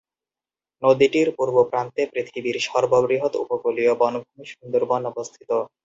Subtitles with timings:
[0.83, 5.49] নদীটির পূর্ব প্রান্তে পৃথিবীর সর্ববৃহৎ উপকূলীয় বনভূমি সুন্দরবন অবস্থিত।